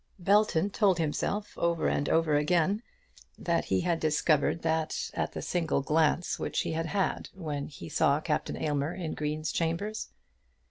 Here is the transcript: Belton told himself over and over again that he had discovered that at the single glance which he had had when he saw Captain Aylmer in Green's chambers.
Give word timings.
Belton 0.17 0.71
told 0.71 0.97
himself 0.97 1.55
over 1.59 1.87
and 1.87 2.09
over 2.09 2.35
again 2.35 2.81
that 3.37 3.65
he 3.65 3.81
had 3.81 3.99
discovered 3.99 4.63
that 4.63 5.11
at 5.13 5.33
the 5.33 5.43
single 5.43 5.81
glance 5.83 6.39
which 6.39 6.61
he 6.61 6.71
had 6.71 6.87
had 6.87 7.29
when 7.35 7.67
he 7.67 7.87
saw 7.87 8.19
Captain 8.19 8.57
Aylmer 8.57 8.95
in 8.95 9.13
Green's 9.13 9.51
chambers. 9.51 10.09